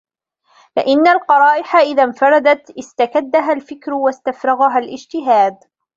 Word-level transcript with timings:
فَإِنَّ 0.75 1.07
الْقَرَائِحَ 1.07 1.75
إذَا 1.75 2.03
انْفَرَدَتْ 2.03 2.71
اسْتَكَدَّهَا 2.79 3.53
الْفِكْرُ 3.53 3.93
وَاسْتَفْرَغَهَا 3.93 4.79
الِاجْتِهَادُ 4.79 5.57